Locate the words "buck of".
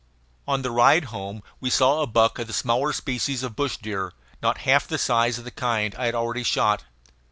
2.07-2.47